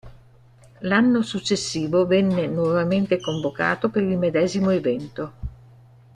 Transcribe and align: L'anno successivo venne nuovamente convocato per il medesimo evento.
L'anno 0.79 1.21
successivo 1.21 2.07
venne 2.07 2.47
nuovamente 2.47 3.21
convocato 3.21 3.91
per 3.91 4.01
il 4.01 4.17
medesimo 4.17 4.71
evento. 4.71 5.33